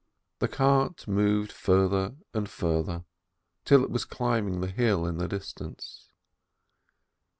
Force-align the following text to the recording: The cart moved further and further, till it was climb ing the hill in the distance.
The 0.39 0.47
cart 0.47 1.07
moved 1.07 1.51
further 1.51 2.15
and 2.33 2.49
further, 2.49 3.05
till 3.65 3.83
it 3.83 3.91
was 3.91 4.03
climb 4.03 4.47
ing 4.47 4.61
the 4.61 4.65
hill 4.71 5.05
in 5.05 5.17
the 5.17 5.27
distance. 5.27 6.07